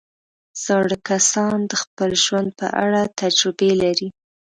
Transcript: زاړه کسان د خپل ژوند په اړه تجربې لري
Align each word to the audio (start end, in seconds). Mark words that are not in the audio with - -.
زاړه 0.63 0.97
کسان 1.09 1.57
د 1.71 1.73
خپل 1.81 2.11
ژوند 2.23 2.49
په 2.59 2.67
اړه 2.83 3.01
تجربې 3.19 3.71
لري 3.83 4.07